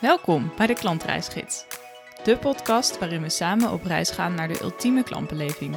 Welkom 0.00 0.52
bij 0.56 0.66
de 0.66 0.74
Klantreisgids, 0.74 1.66
de 2.24 2.36
podcast 2.36 2.98
waarin 2.98 3.22
we 3.22 3.28
samen 3.28 3.72
op 3.72 3.84
reis 3.84 4.10
gaan 4.10 4.34
naar 4.34 4.48
de 4.48 4.60
ultieme 4.62 5.02
klantbeleving. 5.02 5.76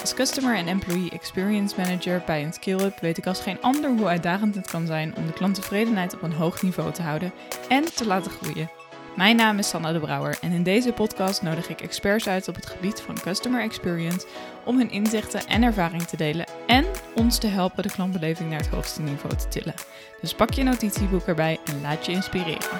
Als 0.00 0.14
Customer 0.14 0.56
en 0.56 0.68
Employee 0.68 1.10
Experience 1.10 1.80
Manager 1.80 2.22
bij 2.26 2.44
een 2.44 2.52
skill-up 2.52 2.98
weet 3.00 3.18
ik 3.18 3.26
als 3.26 3.40
geen 3.40 3.60
ander 3.60 3.90
hoe 3.90 4.06
uitdagend 4.06 4.54
het 4.54 4.70
kan 4.70 4.86
zijn 4.86 5.16
om 5.16 5.26
de 5.26 5.32
klanttevredenheid 5.32 6.14
op 6.14 6.22
een 6.22 6.32
hoog 6.32 6.62
niveau 6.62 6.92
te 6.92 7.02
houden 7.02 7.32
en 7.68 7.94
te 7.94 8.06
laten 8.06 8.30
groeien. 8.30 8.79
Mijn 9.20 9.36
naam 9.36 9.58
is 9.58 9.68
Sanna 9.68 9.92
de 9.92 9.98
Brouwer 9.98 10.38
en 10.40 10.52
in 10.52 10.62
deze 10.62 10.92
podcast 10.92 11.42
nodig 11.42 11.68
ik 11.68 11.80
experts 11.80 12.28
uit 12.28 12.48
op 12.48 12.54
het 12.54 12.66
gebied 12.66 13.00
van 13.00 13.14
Customer 13.14 13.62
Experience 13.62 14.26
om 14.64 14.76
hun 14.76 14.90
inzichten 14.90 15.46
en 15.46 15.62
ervaring 15.62 16.02
te 16.02 16.16
delen 16.16 16.46
en 16.66 16.84
ons 17.14 17.38
te 17.38 17.46
helpen 17.46 17.82
de 17.82 17.90
klantbeleving 17.90 18.50
naar 18.50 18.58
het 18.58 18.68
hoogste 18.68 19.02
niveau 19.02 19.36
te 19.36 19.48
tillen. 19.48 19.74
Dus 20.20 20.34
pak 20.34 20.52
je 20.52 20.62
notitieboek 20.62 21.26
erbij 21.26 21.58
en 21.64 21.80
laat 21.80 22.06
je 22.06 22.12
inspireren. 22.12 22.78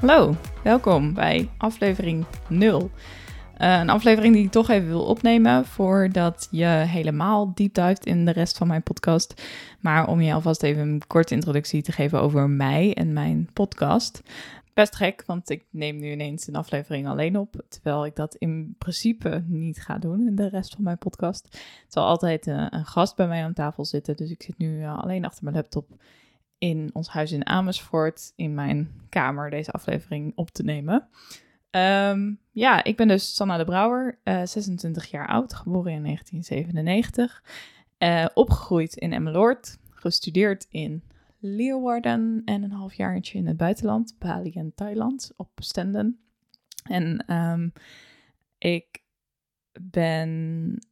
Hallo, 0.00 0.36
welkom 0.62 1.14
bij 1.14 1.48
aflevering 1.58 2.24
0. 2.48 2.90
Uh, 3.58 3.78
een 3.78 3.90
aflevering 3.90 4.34
die 4.34 4.44
ik 4.44 4.50
toch 4.50 4.70
even 4.70 4.88
wil 4.88 5.04
opnemen 5.04 5.66
voordat 5.66 6.48
je 6.50 6.66
helemaal 6.66 7.52
diep 7.54 7.74
duikt 7.74 8.06
in 8.06 8.24
de 8.24 8.32
rest 8.32 8.58
van 8.58 8.66
mijn 8.66 8.82
podcast. 8.82 9.42
Maar 9.80 10.08
om 10.08 10.20
je 10.20 10.34
alvast 10.34 10.62
even 10.62 10.82
een 10.82 11.02
korte 11.06 11.34
introductie 11.34 11.82
te 11.82 11.92
geven 11.92 12.20
over 12.20 12.50
mij 12.50 12.94
en 12.94 13.12
mijn 13.12 13.48
podcast. 13.52 14.22
Best 14.74 14.96
gek, 14.96 15.22
want 15.26 15.50
ik 15.50 15.64
neem 15.70 15.96
nu 15.96 16.10
ineens 16.10 16.46
een 16.46 16.56
aflevering 16.56 17.06
alleen 17.06 17.38
op. 17.38 17.64
Terwijl 17.68 18.06
ik 18.06 18.16
dat 18.16 18.34
in 18.34 18.74
principe 18.78 19.44
niet 19.46 19.82
ga 19.82 19.98
doen 19.98 20.26
in 20.26 20.34
de 20.34 20.48
rest 20.48 20.74
van 20.74 20.84
mijn 20.84 20.98
podcast. 20.98 21.44
Het 21.82 21.92
zal 21.92 22.06
altijd 22.06 22.46
uh, 22.46 22.66
een 22.70 22.86
gast 22.86 23.16
bij 23.16 23.26
mij 23.26 23.44
aan 23.44 23.52
tafel 23.52 23.84
zitten. 23.84 24.16
Dus 24.16 24.30
ik 24.30 24.42
zit 24.42 24.58
nu 24.58 24.78
uh, 24.78 24.98
alleen 24.98 25.24
achter 25.24 25.44
mijn 25.44 25.56
laptop 25.56 25.90
in 26.58 26.90
ons 26.92 27.08
huis 27.08 27.32
in 27.32 27.46
Amersfoort 27.46 28.32
in 28.36 28.54
mijn 28.54 28.90
kamer 29.08 29.50
deze 29.50 29.70
aflevering 29.70 30.32
op 30.34 30.50
te 30.50 30.62
nemen. 30.62 31.08
Um, 31.70 32.38
ja, 32.50 32.84
ik 32.84 32.96
ben 32.96 33.08
dus 33.08 33.34
Sanna 33.34 33.56
de 33.56 33.64
Brouwer, 33.64 34.18
uh, 34.24 34.42
26 34.44 35.10
jaar 35.10 35.28
oud, 35.28 35.54
geboren 35.54 35.92
in 35.92 36.02
1997. 36.02 37.42
opgegroeid 38.34 38.94
in 38.94 39.12
Emmeloord, 39.12 39.78
gestudeerd 39.90 40.66
in 40.70 41.02
Leeuwarden 41.46 42.42
en 42.44 42.62
een 42.62 42.72
half 42.72 42.94
jaartje 42.94 43.38
in 43.38 43.46
het 43.46 43.56
buitenland, 43.56 44.16
Bali 44.18 44.50
en 44.50 44.72
Thailand, 44.74 45.32
op 45.36 45.50
stenden. 45.54 46.18
En 46.82 47.32
um, 47.32 47.72
ik 48.58 49.02
ben 49.80 50.28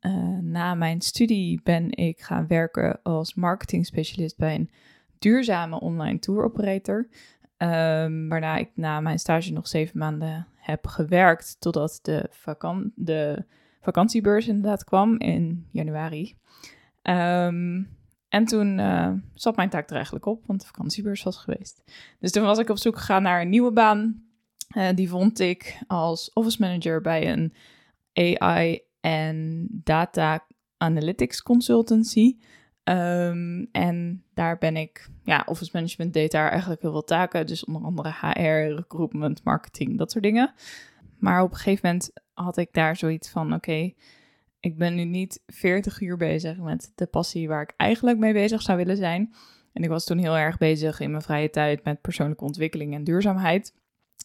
uh, 0.01 0.39
na 0.39 0.75
mijn 0.75 1.01
studie 1.01 1.61
ben 1.63 1.91
ik 1.97 2.21
gaan 2.21 2.47
werken 2.47 3.03
als 3.03 3.35
marketing 3.35 3.87
specialist 3.87 4.37
bij 4.37 4.55
een 4.55 4.71
duurzame 5.19 5.81
online 5.81 6.19
tour 6.19 6.45
operator. 6.45 7.09
Um, 7.59 8.29
waarna 8.29 8.57
ik 8.57 8.71
na 8.75 9.01
mijn 9.01 9.19
stage 9.19 9.53
nog 9.53 9.69
zeven 9.69 9.99
maanden 9.99 10.47
heb 10.55 10.87
gewerkt 10.87 11.57
totdat 11.61 11.99
de, 12.03 12.31
de 12.95 13.45
vakantiebeurs 13.81 14.49
inderdaad 14.49 14.85
kwam 14.85 15.19
in 15.19 15.67
januari. 15.71 16.37
Um, 17.03 18.01
en 18.33 18.45
toen 18.45 18.79
uh, 18.79 19.13
zat 19.35 19.57
mijn 19.57 19.69
taak 19.69 19.89
er 19.89 19.95
eigenlijk 19.95 20.27
op, 20.27 20.47
want 20.47 20.61
de 20.61 20.67
vakantiebeurs 20.67 21.23
was 21.23 21.37
geweest. 21.37 21.83
Dus 22.21 22.31
toen 22.31 22.43
was 22.43 22.59
ik 22.59 22.69
op 22.69 22.79
zoek 22.79 22.97
gegaan 22.97 23.23
naar 23.23 23.41
een 23.41 23.49
nieuwe 23.49 23.73
baan. 23.73 24.23
Uh, 24.77 24.89
die 24.95 25.09
vond 25.09 25.41
ik 25.41 25.79
als 25.87 26.33
office 26.33 26.57
manager 26.61 27.01
bij 27.01 27.33
een 27.33 27.55
AI 28.13 28.81
en 29.01 29.67
data 29.71 30.47
analytics 30.77 31.43
consultancy. 31.43 32.37
Um, 32.85 33.69
en 33.73 34.25
daar 34.35 34.59
ben 34.59 34.77
ik, 34.77 35.09
ja, 35.25 35.43
office 35.47 35.71
management 35.73 36.13
deed 36.13 36.31
daar 36.31 36.51
eigenlijk 36.51 36.83
heel 36.83 36.91
veel 36.91 37.05
taken. 37.05 37.47
Dus 37.47 37.65
onder 37.65 37.83
andere 37.83 38.15
HR, 38.21 38.75
recruitment, 38.75 39.45
marketing, 39.45 39.99
dat 39.99 40.11
soort 40.11 40.25
dingen. 40.25 40.53
Maar 41.19 41.43
op 41.43 41.51
een 41.51 41.57
gegeven 41.57 41.89
moment 41.89 42.13
had 42.33 42.57
ik 42.57 42.73
daar 42.73 42.97
zoiets 42.97 43.31
van: 43.31 43.55
oké, 43.55 43.93
ik 44.63 44.79
ben 44.79 44.95
nu 44.95 45.05
niet 45.05 45.43
40 45.47 46.01
uur 46.01 46.17
bezig 46.17 46.59
met 46.59 46.93
de 46.95 47.07
passie 47.07 47.49
waar 47.49 47.63
ik 47.63 47.75
eigenlijk 47.77 48.19
mee 48.19 48.33
bezig 48.33 48.63
zou 48.63 48.79
willen 48.79 48.97
zijn. 48.97 49.35
En 49.73 49.83
ik 49.83 49.89
was 49.89 50.05
toen 50.05 50.19
heel 50.19 50.37
erg 50.37 50.59
bezig 50.59 51.01
in 51.01 51.11
mijn 51.11 51.23
vrije 51.23 51.51
tijd 51.51 51.85
met 51.85 52.01
persoonlijke 52.01 52.45
ontwikkeling 52.45 52.95
en 52.95 53.05
duurzaamheid. 53.05 53.75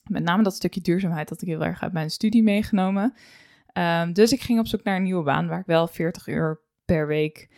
Met 0.10 0.24
name 0.24 0.44
dat 0.44 0.56
stukje 0.56 0.82
duurzaamheid 0.82 1.30
had 1.30 1.42
ik 1.42 1.48
heel 1.48 1.66
erg 1.66 1.82
uit 1.82 1.94
mijn 1.94 2.10
studie 2.10 2.44
meegenomen. 2.44 3.14
Um, 3.74 4.14
dus 4.14 4.32
ik 4.32 4.42
ging 4.42 4.60
op 4.60 4.68
zoek 4.68 4.84
naar 4.84 4.96
een 4.96 5.04
nieuwe 5.04 5.24
baan 5.24 5.48
waar 5.48 5.60
ik 5.60 5.66
wel 5.66 5.88
40 5.88 6.28
uur 6.28 6.62
per 6.86 7.08
week, 7.08 7.50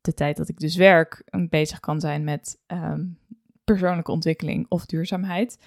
de 0.00 0.14
tijd 0.14 0.36
dat 0.36 0.48
ik 0.48 0.58
dus 0.58 0.76
werk, 0.76 1.24
bezig 1.48 1.80
kan 1.80 2.00
zijn 2.00 2.24
met 2.24 2.60
um, 2.66 3.18
persoonlijke 3.64 4.12
ontwikkeling 4.12 4.66
of 4.68 4.86
duurzaamheid. 4.86 5.58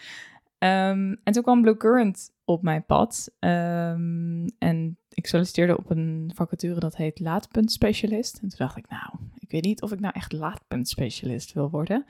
Um, 0.59 1.19
en 1.23 1.33
toen 1.33 1.43
kwam 1.43 1.61
Blue 1.61 1.77
Current 1.77 2.31
op 2.45 2.61
mijn 2.63 2.85
pad. 2.85 3.35
en 3.39 4.97
ik 5.19 5.27
solliciteerde 5.27 5.77
op 5.77 5.89
een 5.89 6.31
vacature 6.35 6.79
dat 6.79 6.95
heet 6.95 7.19
laadpuntspecialist. 7.19 8.33
En 8.33 8.49
toen 8.49 8.57
dacht 8.57 8.77
ik, 8.77 8.89
nou, 8.89 9.11
ik 9.39 9.51
weet 9.51 9.63
niet 9.63 9.81
of 9.81 9.91
ik 9.91 9.99
nou 9.99 10.13
echt 10.17 10.31
laadpuntspecialist 10.31 11.53
wil 11.53 11.69
worden. 11.69 12.05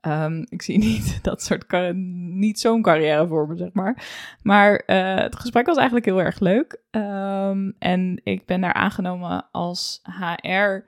Um, 0.00 0.46
ik 0.48 0.62
zie 0.62 0.78
niet 0.78 1.18
dat 1.22 1.42
soort, 1.42 1.92
niet 1.94 2.60
zo'n 2.60 2.82
carrière 2.82 3.26
voor 3.26 3.48
me, 3.48 3.56
zeg 3.56 3.72
maar. 3.72 4.04
Maar 4.42 4.82
uh, 4.86 5.14
het 5.14 5.36
gesprek 5.36 5.66
was 5.66 5.76
eigenlijk 5.76 6.06
heel 6.06 6.22
erg 6.22 6.40
leuk. 6.40 6.80
Um, 6.90 7.74
en 7.78 8.20
ik 8.24 8.46
ben 8.46 8.60
daar 8.60 8.72
aangenomen 8.72 9.46
als 9.50 10.02
HR, 10.02 10.84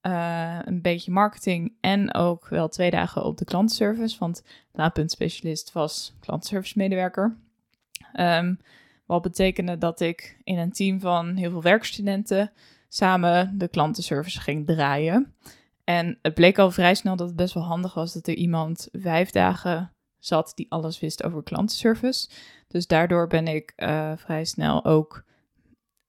eh, 0.00 0.58
een 0.64 0.82
beetje 0.82 1.12
marketing 1.12 1.72
en 1.80 2.14
ook 2.14 2.48
wel 2.48 2.68
twee 2.68 2.90
dagen 2.90 3.24
op 3.24 3.38
de 3.38 3.44
klantenservice. 3.44 4.18
Want 4.18 4.44
laadpuntspecialist 4.72 5.72
was 5.72 6.14
klantenservice 6.20 6.78
medewerker. 6.78 7.36
Um, 8.20 8.58
wat 9.06 9.22
betekende 9.22 9.78
dat 9.78 10.00
ik 10.00 10.40
in 10.44 10.58
een 10.58 10.72
team 10.72 11.00
van 11.00 11.36
heel 11.36 11.50
veel 11.50 11.62
werkstudenten 11.62 12.52
samen 12.88 13.58
de 13.58 13.68
klantenservice 13.68 14.40
ging 14.40 14.66
draaien. 14.66 15.34
En 15.84 16.18
het 16.22 16.34
bleek 16.34 16.58
al 16.58 16.70
vrij 16.70 16.94
snel 16.94 17.16
dat 17.16 17.26
het 17.26 17.36
best 17.36 17.54
wel 17.54 17.62
handig 17.62 17.94
was 17.94 18.12
dat 18.12 18.26
er 18.26 18.34
iemand 18.34 18.88
vijf 18.92 19.30
dagen 19.30 19.90
zat 20.18 20.52
die 20.54 20.66
alles 20.68 21.00
wist 21.00 21.24
over 21.24 21.42
klantenservice. 21.42 22.28
Dus 22.68 22.86
daardoor 22.86 23.26
ben 23.26 23.48
ik 23.48 23.72
uh, 23.76 24.12
vrij 24.16 24.44
snel 24.44 24.84
ook 24.84 25.24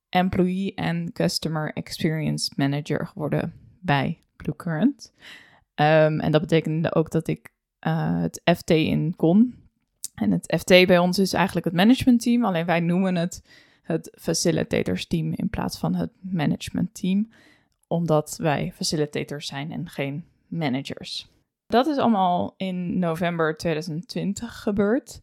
employee 0.10 0.74
en 0.74 1.12
customer 1.14 1.74
experience 1.74 2.52
manager 2.56 3.08
geworden 3.08 3.54
bij 3.82 4.20
Bluecurrent. 4.36 5.14
Um, 5.76 6.20
en 6.20 6.32
dat 6.32 6.42
betekende 6.42 6.96
ook 6.96 7.12
dat 7.12 7.28
ik 7.28 7.54
uh, 7.88 8.22
het 8.22 8.42
FT 8.58 8.70
in 8.70 9.16
kon. 9.16 9.65
En 10.16 10.32
het 10.32 10.54
FT 10.60 10.68
bij 10.68 10.98
ons 10.98 11.20
is 11.20 11.34
eigenlijk 11.34 11.66
het 11.66 11.76
managementteam, 11.76 12.46
alleen 12.46 12.66
wij 12.66 12.80
noemen 12.80 13.16
het 13.16 13.42
het 13.86 14.18
facilitators 14.20 15.06
team 15.08 15.34
in 15.36 15.50
plaats 15.50 15.78
van 15.78 15.96
het 15.96 16.12
management 16.20 16.94
team, 16.94 17.30
omdat 17.88 18.36
wij 18.38 18.72
facilitators 18.76 19.48
zijn 19.48 19.72
en 19.72 19.90
geen 19.90 20.26
managers. 20.48 21.28
Dat 21.68 21.88
is 21.88 21.98
allemaal 21.98 22.54
in 22.58 23.00
november 23.00 23.58
2020 23.58 24.62
gebeurd. 24.62 25.22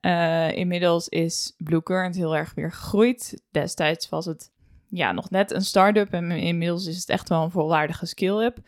Uh, 0.00 0.52
inmiddels 0.52 1.08
is 1.08 1.54
Blue 1.58 1.82
Current 1.82 2.14
heel 2.14 2.36
erg 2.36 2.54
weer 2.54 2.72
gegroeid. 2.72 3.42
Destijds 3.50 4.08
was 4.08 4.26
het 4.26 4.50
ja, 4.88 5.12
nog 5.12 5.30
net 5.30 5.50
een 5.50 5.64
start-up 5.64 6.12
en 6.12 6.30
inmiddels 6.30 6.86
is 6.86 6.96
het 6.96 7.08
echt 7.08 7.28
wel 7.28 7.42
een 7.42 7.50
volwaardige 7.50 8.06
skill-up. 8.06 8.58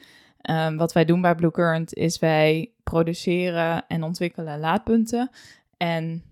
Um, 0.50 0.76
wat 0.76 0.92
wij 0.92 1.04
doen 1.04 1.20
bij 1.20 1.34
Blue 1.34 1.50
Current 1.50 1.94
is 1.94 2.18
wij 2.18 2.72
produceren 2.82 3.86
en 3.88 4.02
ontwikkelen 4.02 4.58
laadpunten 4.58 5.30
en 5.76 6.24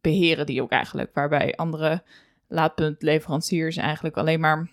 beheren 0.00 0.46
die 0.46 0.62
ook 0.62 0.70
eigenlijk. 0.70 1.14
Waarbij 1.14 1.56
andere 1.56 2.02
laadpuntleveranciers 2.46 3.76
eigenlijk 3.76 4.16
alleen 4.16 4.40
maar 4.40 4.70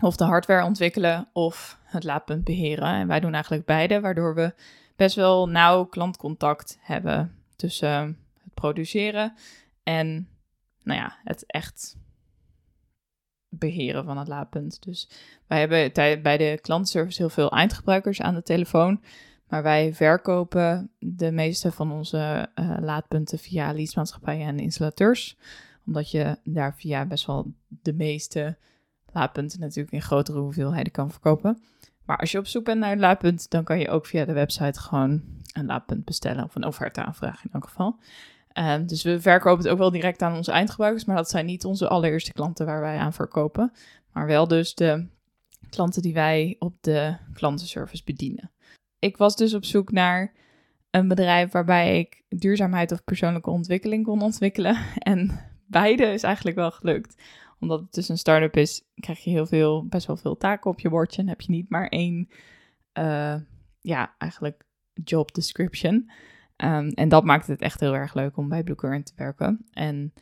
of 0.00 0.16
de 0.16 0.24
hardware 0.24 0.64
ontwikkelen 0.64 1.28
of 1.32 1.78
het 1.84 2.04
laadpunt 2.04 2.44
beheren. 2.44 2.88
En 2.88 3.06
wij 3.06 3.20
doen 3.20 3.34
eigenlijk 3.34 3.64
beide, 3.64 4.00
waardoor 4.00 4.34
we 4.34 4.54
best 4.96 5.16
wel 5.16 5.48
nauw 5.48 5.84
klantcontact 5.84 6.78
hebben 6.80 7.34
tussen 7.56 8.18
het 8.42 8.54
produceren 8.54 9.34
en 9.82 10.28
nou 10.82 11.00
ja, 11.00 11.16
het 11.24 11.44
echt 11.46 11.96
beheren 13.48 14.04
van 14.04 14.18
het 14.18 14.28
laadpunt. 14.28 14.82
Dus 14.82 15.08
wij 15.46 15.58
hebben 15.58 15.92
bij 16.22 16.36
de 16.36 16.58
klantservice 16.62 17.18
heel 17.18 17.30
veel 17.30 17.50
eindgebruikers 17.50 18.20
aan 18.20 18.34
de 18.34 18.42
telefoon. 18.42 19.02
Maar 19.54 19.62
wij 19.62 19.94
verkopen 19.94 20.90
de 20.98 21.30
meeste 21.30 21.72
van 21.72 21.92
onze 21.92 22.48
uh, 22.54 22.76
laadpunten 22.80 23.38
via 23.38 23.72
leasemaatschappijen 23.72 24.46
en 24.46 24.58
installateurs. 24.58 25.36
Omdat 25.86 26.10
je 26.10 26.38
daar 26.44 26.74
via 26.74 27.06
best 27.06 27.26
wel 27.26 27.52
de 27.68 27.92
meeste 27.92 28.56
laadpunten 29.12 29.60
natuurlijk 29.60 29.94
in 29.94 30.02
grotere 30.02 30.38
hoeveelheden 30.38 30.92
kan 30.92 31.10
verkopen. 31.10 31.62
Maar 32.04 32.16
als 32.16 32.32
je 32.32 32.38
op 32.38 32.46
zoek 32.46 32.64
bent 32.64 32.80
naar 32.80 32.92
een 32.92 32.98
laadpunt, 32.98 33.50
dan 33.50 33.64
kan 33.64 33.78
je 33.78 33.88
ook 33.88 34.06
via 34.06 34.24
de 34.24 34.32
website 34.32 34.80
gewoon 34.80 35.22
een 35.52 35.66
laadpunt 35.66 36.04
bestellen. 36.04 36.44
Of 36.44 36.54
een 36.54 36.66
offerte 36.66 37.04
aanvragen 37.04 37.44
in 37.44 37.52
elk 37.52 37.64
geval. 37.64 37.98
Uh, 38.58 38.74
dus 38.86 39.02
we 39.02 39.20
verkopen 39.20 39.62
het 39.62 39.72
ook 39.72 39.78
wel 39.78 39.90
direct 39.90 40.22
aan 40.22 40.36
onze 40.36 40.52
eindgebruikers. 40.52 41.04
Maar 41.04 41.16
dat 41.16 41.30
zijn 41.30 41.46
niet 41.46 41.64
onze 41.64 41.88
allereerste 41.88 42.32
klanten 42.32 42.66
waar 42.66 42.80
wij 42.80 42.98
aan 42.98 43.12
verkopen. 43.12 43.72
Maar 44.12 44.26
wel 44.26 44.48
dus 44.48 44.74
de 44.74 45.06
klanten 45.70 46.02
die 46.02 46.14
wij 46.14 46.56
op 46.58 46.74
de 46.80 47.16
klantenservice 47.32 48.02
bedienen 48.04 48.52
ik 49.04 49.16
was 49.16 49.36
dus 49.36 49.54
op 49.54 49.64
zoek 49.64 49.92
naar 49.92 50.32
een 50.90 51.08
bedrijf 51.08 51.52
waarbij 51.52 51.98
ik 51.98 52.22
duurzaamheid 52.28 52.92
of 52.92 53.04
persoonlijke 53.04 53.50
ontwikkeling 53.50 54.04
kon 54.04 54.22
ontwikkelen. 54.22 54.76
En 54.98 55.40
beide 55.66 56.04
is 56.04 56.22
eigenlijk 56.22 56.56
wel 56.56 56.70
gelukt. 56.70 57.22
Omdat 57.60 57.80
het 57.80 57.92
dus 57.92 58.08
een 58.08 58.18
start-up 58.18 58.56
is, 58.56 58.82
krijg 58.94 59.24
je 59.24 59.30
heel 59.30 59.46
veel, 59.46 59.86
best 59.86 60.06
wel 60.06 60.16
veel 60.16 60.36
taken 60.36 60.70
op 60.70 60.80
je 60.80 60.88
bordje. 60.88 61.22
En 61.22 61.28
heb 61.28 61.40
je 61.40 61.50
niet 61.50 61.70
maar 61.70 61.88
één, 61.88 62.28
uh, 62.98 63.36
ja, 63.80 64.14
eigenlijk 64.18 64.64
job 64.94 65.34
description. 65.34 66.10
Um, 66.56 66.88
en 66.88 67.08
dat 67.08 67.24
maakt 67.24 67.46
het 67.46 67.60
echt 67.60 67.80
heel 67.80 67.94
erg 67.94 68.14
leuk 68.14 68.36
om 68.36 68.48
bij 68.48 68.62
Blue 68.62 68.76
Current 68.76 69.06
te 69.06 69.12
werken. 69.16 69.66
En 69.72 70.12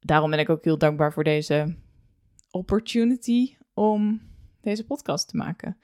daarom 0.00 0.30
ben 0.30 0.38
ik 0.38 0.48
ook 0.48 0.64
heel 0.64 0.78
dankbaar 0.78 1.12
voor 1.12 1.24
deze 1.24 1.76
opportunity 2.50 3.56
om 3.74 4.20
deze 4.60 4.84
podcast 4.84 5.28
te 5.28 5.36
maken. 5.36 5.76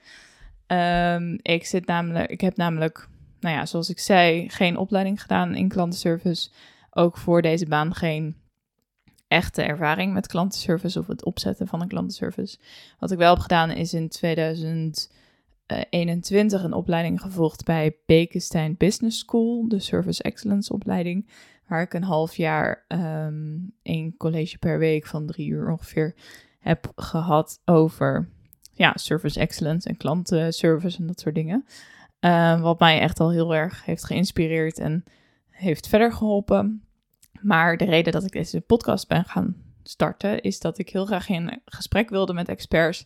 Um, 0.67 1.39
ik 1.41 1.65
zit 1.65 1.85
namelijk, 1.85 2.29
ik 2.29 2.41
heb 2.41 2.57
namelijk, 2.57 3.07
nou 3.39 3.55
ja, 3.55 3.65
zoals 3.65 3.89
ik 3.89 3.99
zei, 3.99 4.49
geen 4.49 4.77
opleiding 4.77 5.21
gedaan 5.21 5.55
in 5.55 5.67
klantenservice. 5.67 6.49
Ook 6.91 7.17
voor 7.17 7.41
deze 7.41 7.65
baan 7.65 7.95
geen 7.95 8.35
echte 9.27 9.61
ervaring 9.61 10.13
met 10.13 10.27
klantenservice 10.27 10.99
of 10.99 11.07
het 11.07 11.25
opzetten 11.25 11.67
van 11.67 11.81
een 11.81 11.87
klantenservice. 11.87 12.57
Wat 12.99 13.11
ik 13.11 13.17
wel 13.17 13.33
heb 13.33 13.41
gedaan 13.41 13.71
is 13.71 13.93
in 13.93 14.09
2021 14.09 16.63
een 16.63 16.73
opleiding 16.73 17.21
gevolgd 17.21 17.65
bij 17.65 17.95
Bekenstein 18.05 18.75
Business 18.77 19.19
School, 19.19 19.67
de 19.67 19.79
Service 19.79 20.23
Excellence 20.23 20.73
opleiding, 20.73 21.29
waar 21.67 21.81
ik 21.81 21.93
een 21.93 22.03
half 22.03 22.35
jaar 22.35 22.85
um, 22.87 23.73
een 23.83 24.13
college 24.17 24.57
per 24.57 24.79
week 24.79 25.07
van 25.07 25.25
drie 25.25 25.47
uur 25.47 25.71
ongeveer 25.71 26.15
heb 26.59 26.91
gehad 26.95 27.61
over 27.65 28.29
ja, 28.75 28.97
service 28.97 29.39
excellence 29.39 29.89
en 29.89 29.97
klantenservice 29.97 30.97
en 30.97 31.07
dat 31.07 31.19
soort 31.19 31.35
dingen. 31.35 31.65
Uh, 32.19 32.61
wat 32.61 32.79
mij 32.79 32.99
echt 32.99 33.19
al 33.19 33.31
heel 33.31 33.55
erg 33.55 33.85
heeft 33.85 34.05
geïnspireerd 34.05 34.79
en 34.79 35.03
heeft 35.49 35.87
verder 35.87 36.13
geholpen. 36.13 36.83
Maar 37.41 37.77
de 37.77 37.85
reden 37.85 38.13
dat 38.13 38.23
ik 38.23 38.31
deze 38.31 38.61
podcast 38.61 39.07
ben 39.07 39.25
gaan 39.25 39.55
starten, 39.83 40.41
is 40.41 40.59
dat 40.59 40.77
ik 40.77 40.89
heel 40.89 41.05
graag 41.05 41.29
in 41.29 41.61
gesprek 41.65 42.09
wilde 42.09 42.33
met 42.33 42.49
experts 42.49 43.05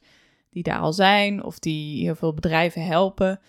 die 0.49 0.63
daar 0.63 0.79
al 0.79 0.93
zijn 0.93 1.43
of 1.43 1.59
die 1.59 2.03
heel 2.03 2.15
veel 2.15 2.33
bedrijven 2.33 2.85
helpen 2.85 3.39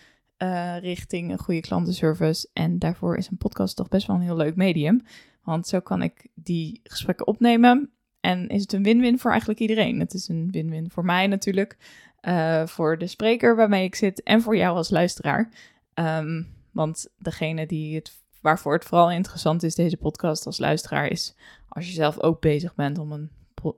uh, 0.43 0.78
richting 0.78 1.31
een 1.31 1.38
goede 1.38 1.61
klantenservice. 1.61 2.49
En 2.52 2.78
daarvoor 2.78 3.16
is 3.16 3.28
een 3.28 3.37
podcast 3.37 3.76
toch 3.76 3.88
best 3.88 4.06
wel 4.06 4.16
een 4.16 4.23
heel 4.23 4.37
leuk 4.37 4.56
medium. 4.56 5.02
Want 5.43 5.66
zo 5.66 5.81
kan 5.81 6.02
ik 6.02 6.26
die 6.34 6.81
gesprekken 6.82 7.26
opnemen. 7.26 7.90
En 8.20 8.49
is 8.49 8.61
het 8.61 8.73
een 8.73 8.82
win-win 8.82 9.19
voor 9.19 9.31
eigenlijk 9.31 9.61
iedereen. 9.61 10.00
Het 10.00 10.14
is 10.14 10.28
een 10.28 10.49
win-win 10.50 10.90
voor 10.90 11.05
mij 11.05 11.26
natuurlijk, 11.26 11.76
uh, 12.22 12.67
voor 12.67 12.99
de 12.99 13.06
spreker 13.06 13.56
waarmee 13.56 13.84
ik 13.84 13.94
zit 13.94 14.22
en 14.22 14.43
voor 14.43 14.56
jou 14.56 14.76
als 14.76 14.90
luisteraar. 14.90 15.50
Um, 15.94 16.58
want 16.70 17.08
degene 17.19 17.67
die 17.67 17.94
het 17.94 18.19
waarvoor 18.40 18.72
het 18.72 18.84
vooral 18.84 19.11
interessant 19.11 19.62
is, 19.62 19.75
deze 19.75 19.96
podcast 19.96 20.46
als 20.46 20.58
luisteraar, 20.58 21.06
is 21.06 21.34
als 21.69 21.87
je 21.87 21.93
zelf 21.93 22.20
ook 22.20 22.40
bezig 22.40 22.75
bent 22.75 22.99
om 22.99 23.12
een, 23.12 23.31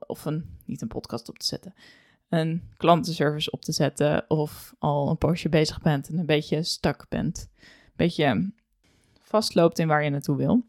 of 0.07 0.25
een, 0.25 0.57
niet 0.65 0.81
een 0.81 0.87
podcast 0.87 1.29
op 1.29 1.37
te 1.37 1.45
zetten, 1.45 1.73
een 2.29 2.71
klantenservice 2.77 3.51
op 3.51 3.61
te 3.61 3.71
zetten, 3.71 4.29
of 4.29 4.73
al 4.79 5.09
een 5.09 5.17
poosje 5.17 5.49
bezig 5.49 5.81
bent 5.81 6.09
en 6.09 6.17
een 6.17 6.25
beetje 6.25 6.63
stak 6.63 7.05
bent, 7.09 7.49
een 7.59 7.91
beetje 7.95 8.51
vastloopt 9.21 9.79
in 9.79 9.87
waar 9.87 10.03
je 10.03 10.09
naartoe 10.09 10.37
wil. 10.37 10.65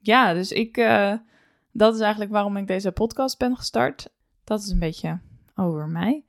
Ja, 0.00 0.34
dus 0.34 0.52
ik, 0.52 0.76
uh, 0.76 1.14
dat 1.72 1.94
is 1.94 2.00
eigenlijk 2.00 2.32
waarom 2.32 2.56
ik 2.56 2.66
deze 2.66 2.92
podcast 2.92 3.38
ben 3.38 3.56
gestart. 3.56 4.08
Dat 4.44 4.60
is 4.60 4.68
een 4.68 4.78
beetje 4.78 5.18
over 5.54 5.88
mij. 5.88 6.24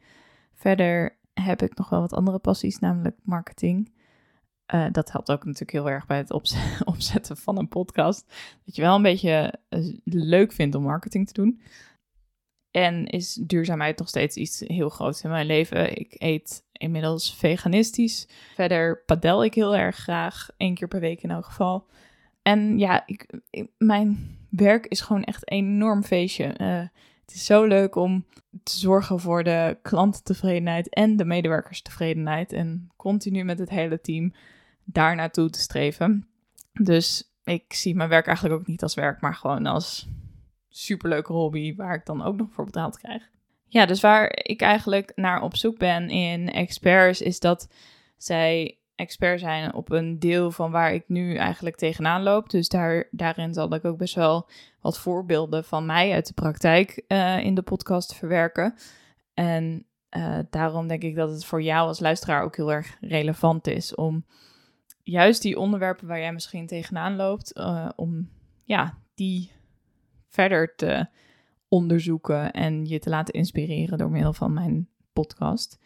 Verder 0.55 1.17
heb 1.33 1.61
ik 1.61 1.77
nog 1.77 1.89
wel 1.89 1.99
wat 1.99 2.13
andere 2.13 2.39
passies, 2.39 2.79
namelijk 2.79 3.17
marketing. 3.23 3.93
Uh, 4.73 4.85
dat 4.91 5.11
helpt 5.11 5.31
ook 5.31 5.43
natuurlijk 5.43 5.71
heel 5.71 5.89
erg 5.89 6.05
bij 6.05 6.17
het 6.17 6.31
opzetten 6.93 7.37
van 7.37 7.57
een 7.57 7.67
podcast. 7.67 8.33
Dat 8.65 8.75
je 8.75 8.81
wel 8.81 8.95
een 8.95 9.01
beetje 9.01 9.53
uh, 9.69 9.95
leuk 10.03 10.51
vindt 10.51 10.75
om 10.75 10.83
marketing 10.83 11.27
te 11.27 11.33
doen. 11.33 11.61
En 12.71 13.05
is 13.05 13.33
duurzaamheid 13.33 13.97
nog 13.97 14.07
steeds 14.07 14.35
iets 14.35 14.59
heel 14.59 14.89
groots 14.89 15.21
in 15.21 15.29
mijn 15.29 15.45
leven. 15.45 15.97
Ik 15.97 16.15
eet 16.17 16.63
inmiddels 16.71 17.35
veganistisch. 17.35 18.27
Verder 18.53 19.03
padel 19.05 19.43
ik 19.43 19.53
heel 19.53 19.75
erg 19.75 19.95
graag, 19.95 20.49
één 20.57 20.73
keer 20.73 20.87
per 20.87 20.99
week 20.99 21.23
in 21.23 21.31
elk 21.31 21.45
geval. 21.45 21.87
En 22.41 22.77
ja, 22.77 23.03
ik, 23.05 23.39
mijn 23.77 24.37
werk 24.49 24.85
is 24.85 25.01
gewoon 25.01 25.23
echt 25.23 25.51
een 25.51 25.57
enorm 25.57 26.03
feestje. 26.03 26.55
Uh, 26.61 26.87
het 27.25 27.35
is 27.35 27.45
zo 27.45 27.63
leuk 27.63 27.95
om 27.95 28.25
te 28.63 28.77
zorgen 28.77 29.19
voor 29.19 29.43
de 29.43 29.77
klantentevredenheid 29.81 30.89
en 30.89 31.15
de 31.15 31.25
medewerkerstevredenheid. 31.25 32.53
En 32.53 32.91
continu 32.95 33.43
met 33.43 33.59
het 33.59 33.69
hele 33.69 34.01
team 34.01 34.33
daar 34.83 35.15
naartoe 35.15 35.49
te 35.49 35.59
streven. 35.59 36.27
Dus 36.73 37.33
ik 37.43 37.73
zie 37.73 37.95
mijn 37.95 38.09
werk 38.09 38.27
eigenlijk 38.27 38.59
ook 38.59 38.67
niet 38.67 38.83
als 38.83 38.93
werk, 38.93 39.21
maar 39.21 39.35
gewoon 39.35 39.65
als 39.65 40.07
superleuke 40.69 41.33
hobby 41.33 41.75
waar 41.75 41.95
ik 41.95 42.05
dan 42.05 42.23
ook 42.23 42.35
nog 42.35 42.47
voor 42.51 42.65
betaald 42.65 42.97
krijg. 42.97 43.29
Ja, 43.67 43.85
dus 43.85 44.01
waar 44.01 44.29
ik 44.43 44.61
eigenlijk 44.61 45.11
naar 45.15 45.41
op 45.41 45.55
zoek 45.55 45.77
ben 45.77 46.09
in 46.09 46.51
experts 46.51 47.21
is 47.21 47.39
dat 47.39 47.69
zij 48.17 48.77
expert 48.95 49.39
zijn 49.39 49.73
op 49.73 49.91
een 49.91 50.19
deel 50.19 50.51
van 50.51 50.71
waar 50.71 50.93
ik 50.93 51.03
nu 51.07 51.35
eigenlijk 51.35 51.75
tegenaan 51.75 52.23
loop. 52.23 52.49
Dus 52.49 52.69
daar, 52.69 53.07
daarin 53.11 53.53
zal 53.53 53.73
ik 53.73 53.85
ook 53.85 53.97
best 53.97 54.15
wel 54.15 54.49
wat 54.79 54.99
voorbeelden 54.99 55.63
van 55.63 55.85
mij 55.85 56.11
uit 56.11 56.27
de 56.27 56.33
praktijk 56.33 57.03
uh, 57.07 57.39
in 57.43 57.55
de 57.55 57.61
podcast 57.61 58.15
verwerken. 58.15 58.75
En 59.33 59.85
uh, 60.17 60.39
daarom 60.49 60.87
denk 60.87 61.01
ik 61.01 61.15
dat 61.15 61.29
het 61.29 61.45
voor 61.45 61.61
jou 61.61 61.87
als 61.87 61.99
luisteraar 61.99 62.43
ook 62.43 62.55
heel 62.55 62.71
erg 62.71 62.97
relevant 63.01 63.67
is 63.67 63.95
om 63.95 64.25
juist 65.03 65.41
die 65.41 65.59
onderwerpen 65.59 66.07
waar 66.07 66.19
jij 66.19 66.33
misschien 66.33 66.67
tegenaan 66.67 67.15
loopt, 67.15 67.57
uh, 67.57 67.89
om 67.95 68.29
ja, 68.63 68.97
die 69.13 69.51
verder 70.29 70.75
te 70.75 71.07
onderzoeken 71.67 72.51
en 72.51 72.85
je 72.85 72.99
te 72.99 73.09
laten 73.09 73.33
inspireren 73.33 73.97
door 73.97 74.09
middel 74.09 74.33
van 74.33 74.53
mijn 74.53 74.89
podcast. 75.13 75.79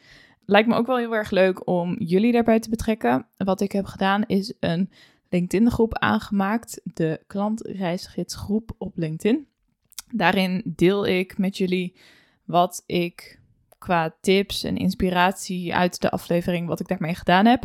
Lijkt 0.49 0.67
me 0.67 0.75
ook 0.75 0.87
wel 0.87 0.97
heel 0.97 1.15
erg 1.15 1.29
leuk 1.29 1.67
om 1.67 1.95
jullie 1.99 2.31
daarbij 2.31 2.59
te 2.59 2.69
betrekken. 2.69 3.25
Wat 3.37 3.61
ik 3.61 3.71
heb 3.71 3.85
gedaan 3.85 4.23
is 4.25 4.53
een 4.59 4.89
LinkedIn-groep 5.29 5.97
aangemaakt, 5.97 6.81
de 6.83 7.23
klantreisgidsgroep 7.27 8.71
op 8.77 8.97
LinkedIn. 8.97 9.47
Daarin 10.11 10.61
deel 10.65 11.07
ik 11.07 11.37
met 11.37 11.57
jullie 11.57 11.95
wat 12.45 12.83
ik 12.85 13.39
qua 13.77 14.15
tips 14.21 14.63
en 14.63 14.77
inspiratie 14.77 15.75
uit 15.75 16.01
de 16.01 16.11
aflevering, 16.11 16.67
wat 16.67 16.79
ik 16.79 16.87
daarmee 16.87 17.15
gedaan 17.15 17.45
heb. 17.45 17.63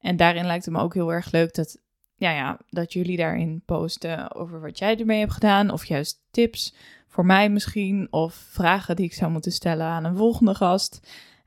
En 0.00 0.16
daarin 0.16 0.46
lijkt 0.46 0.64
het 0.64 0.74
me 0.74 0.80
ook 0.80 0.94
heel 0.94 1.12
erg 1.12 1.30
leuk 1.30 1.54
dat, 1.54 1.78
ja, 2.16 2.30
ja, 2.30 2.58
dat 2.68 2.92
jullie 2.92 3.16
daarin 3.16 3.62
posten 3.66 4.34
over 4.34 4.60
wat 4.60 4.78
jij 4.78 4.98
ermee 4.98 5.18
hebt 5.18 5.32
gedaan. 5.32 5.70
Of 5.70 5.84
juist 5.84 6.22
tips 6.30 6.74
voor 7.08 7.26
mij 7.26 7.50
misschien. 7.50 8.08
Of 8.10 8.34
vragen 8.34 8.96
die 8.96 9.04
ik 9.04 9.14
zou 9.14 9.30
moeten 9.30 9.52
stellen 9.52 9.86
aan 9.86 10.04
een 10.04 10.16
volgende 10.16 10.54
gast. 10.54 11.00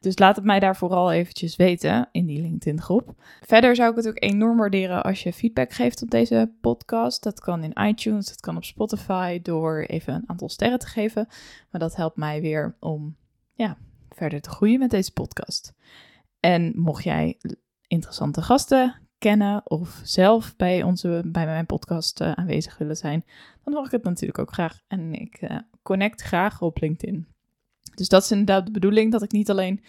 Dus 0.06 0.20
laat 0.20 0.36
het 0.36 0.46
mij 0.46 0.60
daar 0.60 0.76
vooral 0.76 1.12
eventjes 1.12 1.56
weten 1.56 2.10
in 2.12 2.26
die 2.26 2.42
LinkedIn 2.42 2.82
groep. 2.82 3.14
Verder 3.42 3.76
zou 3.76 3.90
ik 3.90 3.96
het 3.96 4.08
ook 4.08 4.24
enorm 4.24 4.58
waarderen 4.58 5.04
als 5.04 5.24
je 5.24 5.34
feedback 5.34 5.72
geeft 5.72 6.02
op 6.02 6.10
deze 6.10 6.52
podcast. 6.62 7.24
Dat 7.24 7.40
kan 7.40 7.64
in 7.64 7.88
iTunes, 7.88 8.28
dat 8.28 8.40
kan 8.40 8.56
op 8.56 8.64
Spotify 8.64 9.42
door 9.42 9.80
even 9.80 10.14
een 10.14 10.24
aantal 10.30 10.50
sterren 10.50 10.80
te 10.80 10.88
geven. 10.88 11.28
Maar 11.72 11.82
dat 11.82 11.96
helpt 11.96 12.18
mij 12.18 12.42
weer 12.42 12.76
om 12.80 13.16
ja, 13.54 13.78
verder 14.10 14.42
te 14.42 14.50
groeien 14.50 14.80
met 14.80 14.90
deze 14.90 15.14
podcast. 15.14 15.74
En 16.40 16.72
mocht 16.76 17.04
jij 17.04 17.38
interessante 17.88 18.42
gasten 18.42 18.96
kennen 19.18 19.62
of 19.64 20.02
zelf 20.04 20.56
bij, 20.56 20.84
onze, 20.84 21.22
bij 21.26 21.46
mijn 21.46 21.66
podcast 21.66 22.22
uh, 22.22 22.32
aanwezig 22.32 22.78
willen 22.78 22.96
zijn, 22.96 23.26
dan 23.64 23.74
hoor 23.74 23.86
ik 23.86 23.92
het 23.92 24.04
natuurlijk 24.04 24.40
ook 24.40 24.54
graag. 24.54 24.82
En 24.88 25.14
ik 25.14 25.42
uh, 25.42 25.58
connect 25.84 26.22
graag 26.22 26.62
op 26.62 26.82
LinkedIn. 26.82 27.35
Dus 27.96 28.10
dat 28.10 28.24
is 28.24 28.32
inderdaad 28.32 28.66
de 28.66 28.72
bedoeling, 28.72 29.12
dat 29.12 29.24
ik 29.24 29.32
niet 29.32 29.50
alleen 29.50 29.84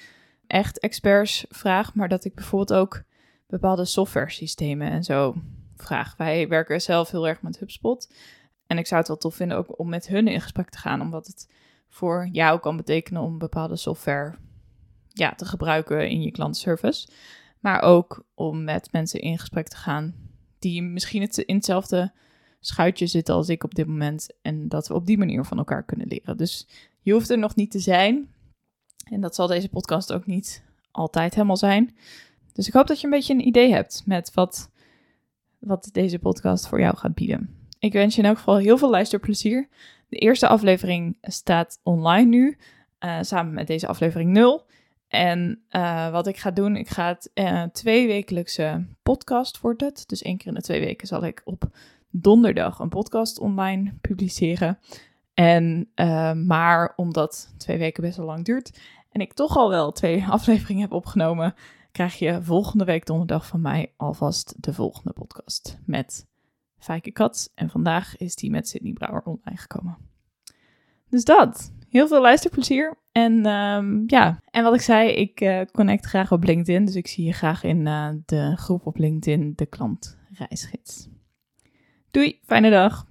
echt 0.46 0.78
experts 0.78 1.46
vraag, 1.48 1.94
maar 1.94 2.08
dat 2.08 2.24
ik 2.24 2.34
bijvoorbeeld 2.34 2.80
ook 2.80 3.02
bepaalde 3.46 3.84
software 3.84 4.30
systemen 4.30 4.90
en 4.90 5.04
zo 5.04 5.34
vraag. 5.76 6.16
Wij 6.16 6.48
werken 6.48 6.80
zelf 6.80 7.10
heel 7.10 7.28
erg 7.28 7.42
met 7.42 7.58
HubSpot. 7.58 8.14
En 8.66 8.78
ik 8.78 8.86
zou 8.86 9.00
het 9.00 9.08
wel 9.08 9.18
tof 9.18 9.34
vinden 9.34 9.56
ook 9.56 9.78
om 9.78 9.88
met 9.88 10.06
hun 10.06 10.28
in 10.28 10.40
gesprek 10.40 10.70
te 10.70 10.78
gaan, 10.78 11.00
omdat 11.00 11.26
het 11.26 11.52
voor 11.88 12.28
jou 12.32 12.60
kan 12.60 12.76
betekenen 12.76 13.22
om 13.22 13.38
bepaalde 13.38 13.76
software 13.76 14.34
ja, 15.08 15.34
te 15.34 15.44
gebruiken 15.44 16.08
in 16.08 16.22
je 16.22 16.30
klantenservice. 16.30 17.08
Maar 17.60 17.82
ook 17.82 18.26
om 18.34 18.64
met 18.64 18.92
mensen 18.92 19.20
in 19.20 19.38
gesprek 19.38 19.68
te 19.68 19.76
gaan 19.76 20.14
die 20.58 20.82
misschien 20.82 21.28
in 21.46 21.54
hetzelfde 21.54 22.12
schuitje 22.60 23.06
zitten 23.06 23.34
als 23.34 23.48
ik 23.48 23.64
op 23.64 23.74
dit 23.74 23.86
moment. 23.86 24.28
En 24.42 24.68
dat 24.68 24.88
we 24.88 24.94
op 24.94 25.06
die 25.06 25.18
manier 25.18 25.44
van 25.44 25.58
elkaar 25.58 25.84
kunnen 25.84 26.06
leren. 26.06 26.36
Dus 26.36 26.68
je 27.06 27.12
hoeft 27.12 27.30
er 27.30 27.38
nog 27.38 27.54
niet 27.54 27.70
te 27.70 27.78
zijn. 27.78 28.28
En 29.10 29.20
dat 29.20 29.34
zal 29.34 29.46
deze 29.46 29.68
podcast 29.68 30.12
ook 30.12 30.26
niet 30.26 30.62
altijd 30.90 31.34
helemaal 31.34 31.56
zijn. 31.56 31.96
Dus 32.52 32.66
ik 32.66 32.72
hoop 32.72 32.86
dat 32.86 33.00
je 33.00 33.04
een 33.04 33.12
beetje 33.12 33.34
een 33.34 33.46
idee 33.46 33.72
hebt 33.72 34.02
met 34.06 34.34
wat, 34.34 34.70
wat 35.58 35.88
deze 35.92 36.18
podcast 36.18 36.68
voor 36.68 36.80
jou 36.80 36.96
gaat 36.96 37.14
bieden. 37.14 37.68
Ik 37.78 37.92
wens 37.92 38.14
je 38.14 38.22
in 38.22 38.28
elk 38.28 38.36
geval 38.36 38.56
heel 38.56 38.78
veel 38.78 38.90
luisterplezier. 38.90 39.68
De 40.08 40.16
eerste 40.16 40.48
aflevering 40.48 41.18
staat 41.20 41.80
online 41.82 42.28
nu, 42.28 42.56
uh, 43.00 43.18
samen 43.20 43.54
met 43.54 43.66
deze 43.66 43.86
aflevering 43.86 44.30
0. 44.30 44.66
En 45.08 45.62
uh, 45.70 46.10
wat 46.10 46.26
ik 46.26 46.36
ga 46.36 46.50
doen, 46.50 46.76
ik 46.76 46.88
ga 46.88 47.08
het 47.08 47.30
uh, 47.34 47.62
twee 47.62 48.06
wekelijkse 48.06 48.86
podcast 49.02 49.60
wordt 49.60 49.80
het. 49.80 50.04
Dus 50.06 50.22
één 50.22 50.36
keer 50.36 50.48
in 50.48 50.54
de 50.54 50.60
twee 50.60 50.80
weken 50.80 51.06
zal 51.06 51.24
ik 51.24 51.42
op 51.44 51.70
donderdag 52.10 52.78
een 52.78 52.88
podcast 52.88 53.38
online 53.38 53.94
publiceren. 54.00 54.78
En 55.36 55.90
uh, 55.94 56.32
maar 56.32 56.92
omdat 56.96 57.54
twee 57.56 57.78
weken 57.78 58.02
best 58.02 58.16
wel 58.16 58.26
lang 58.26 58.44
duurt 58.44 58.78
en 59.16 59.20
ik 59.20 59.32
toch 59.32 59.56
al 59.56 59.68
wel 59.68 59.92
twee 59.92 60.24
afleveringen 60.36 60.82
heb 60.82 60.92
opgenomen, 60.92 61.54
krijg 61.92 62.18
je 62.18 62.42
volgende 62.42 62.84
week 62.84 63.06
donderdag 63.06 63.46
van 63.46 63.60
mij 63.60 63.92
alvast 63.96 64.54
de 64.62 64.74
volgende 64.74 65.12
podcast 65.12 65.78
met 65.84 66.26
Fijke 66.78 67.10
Kat. 67.10 67.52
En 67.54 67.70
vandaag 67.70 68.16
is 68.16 68.34
die 68.34 68.50
met 68.50 68.68
Sydney 68.68 68.92
Brouwer 68.92 69.22
online 69.22 69.56
gekomen. 69.56 69.96
Dus 71.08 71.24
dat. 71.24 71.72
Heel 71.88 72.08
veel 72.08 72.20
luisterplezier. 72.20 72.96
En 73.12 73.46
um, 73.46 74.04
ja, 74.06 74.40
en 74.50 74.62
wat 74.62 74.74
ik 74.74 74.80
zei, 74.80 75.10
ik 75.10 75.40
uh, 75.40 75.60
connect 75.72 76.04
graag 76.04 76.32
op 76.32 76.44
LinkedIn. 76.44 76.84
Dus 76.84 76.94
ik 76.94 77.06
zie 77.06 77.24
je 77.24 77.32
graag 77.32 77.62
in 77.62 77.86
uh, 77.86 78.08
de 78.24 78.56
groep 78.56 78.86
op 78.86 78.96
LinkedIn, 78.96 79.52
de 79.56 79.66
klant 79.66 80.18
reisgids. 80.32 81.08
Doei, 82.10 82.40
fijne 82.44 82.70
dag. 82.70 83.06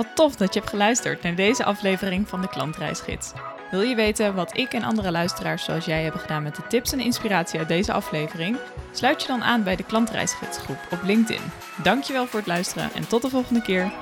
Wat 0.00 0.16
tof 0.16 0.36
dat 0.36 0.54
je 0.54 0.60
hebt 0.60 0.70
geluisterd 0.70 1.22
naar 1.22 1.34
deze 1.34 1.64
aflevering 1.64 2.28
van 2.28 2.40
de 2.40 2.48
klantreisgids. 2.48 3.32
Wil 3.70 3.80
je 3.80 3.94
weten 3.94 4.34
wat 4.34 4.56
ik 4.56 4.72
en 4.72 4.82
andere 4.82 5.10
luisteraars 5.10 5.64
zoals 5.64 5.84
jij 5.84 6.02
hebben 6.02 6.20
gedaan 6.20 6.42
met 6.42 6.56
de 6.56 6.66
tips 6.68 6.92
en 6.92 7.00
inspiratie 7.00 7.58
uit 7.58 7.68
deze 7.68 7.92
aflevering? 7.92 8.56
Sluit 8.92 9.22
je 9.22 9.28
dan 9.28 9.42
aan 9.42 9.62
bij 9.62 9.76
de 9.76 9.84
klantreisgidsgroep 9.84 10.78
op 10.90 11.02
LinkedIn. 11.02 11.42
Dankjewel 11.82 12.26
voor 12.26 12.38
het 12.38 12.48
luisteren 12.48 12.90
en 12.94 13.08
tot 13.08 13.22
de 13.22 13.28
volgende 13.28 13.62
keer. 13.62 13.92